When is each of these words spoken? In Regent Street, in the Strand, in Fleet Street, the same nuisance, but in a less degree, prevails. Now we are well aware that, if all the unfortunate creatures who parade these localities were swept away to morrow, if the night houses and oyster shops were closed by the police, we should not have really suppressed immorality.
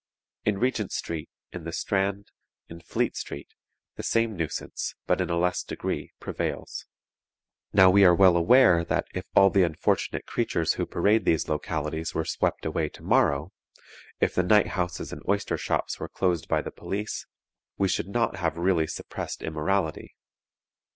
In 0.45 0.57
Regent 0.57 0.91
Street, 0.91 1.29
in 1.53 1.63
the 1.63 1.71
Strand, 1.71 2.31
in 2.67 2.81
Fleet 2.81 3.15
Street, 3.15 3.53
the 3.97 4.01
same 4.01 4.35
nuisance, 4.35 4.95
but 5.05 5.21
in 5.21 5.29
a 5.29 5.37
less 5.37 5.61
degree, 5.61 6.11
prevails. 6.19 6.87
Now 7.71 7.91
we 7.91 8.03
are 8.03 8.15
well 8.15 8.35
aware 8.35 8.83
that, 8.83 9.05
if 9.13 9.25
all 9.35 9.51
the 9.51 9.61
unfortunate 9.61 10.25
creatures 10.25 10.73
who 10.73 10.87
parade 10.87 11.23
these 11.25 11.47
localities 11.47 12.15
were 12.15 12.25
swept 12.25 12.65
away 12.65 12.89
to 12.89 13.03
morrow, 13.03 13.51
if 14.19 14.33
the 14.33 14.41
night 14.41 14.69
houses 14.69 15.13
and 15.13 15.21
oyster 15.29 15.55
shops 15.55 15.99
were 15.99 16.09
closed 16.09 16.47
by 16.47 16.63
the 16.63 16.71
police, 16.71 17.27
we 17.77 17.87
should 17.87 18.07
not 18.09 18.37
have 18.37 18.57
really 18.57 18.87
suppressed 18.87 19.43
immorality. 19.43 20.15